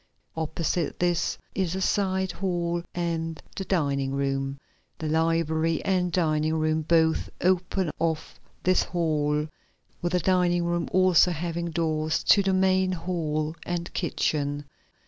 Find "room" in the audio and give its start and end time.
4.15-4.59, 6.55-6.81, 10.65-10.89